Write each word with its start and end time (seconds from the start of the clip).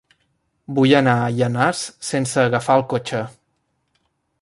Vull 0.77 0.93
anar 0.99 1.13
a 1.17 1.27
Llanars 1.35 1.83
sense 2.09 2.43
agafar 2.47 2.79
el 2.81 2.89
cotxe. 2.95 3.25